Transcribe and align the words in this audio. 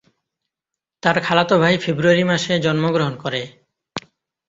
তার 1.03 1.17
খালাতো 1.23 1.55
ভাই 1.59 1.75
ফেব্রুয়ারি 1.77 2.23
মাসে 2.23 2.53
জন্মগ্রহণ 2.59 3.13
করে। 3.15 3.41